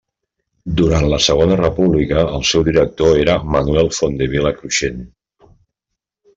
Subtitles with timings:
[0.79, 5.09] Durant la Segona República, el seu director era Manuel Fontdevila Cruixent.